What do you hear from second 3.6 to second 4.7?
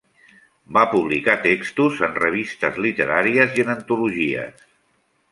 i en antologies.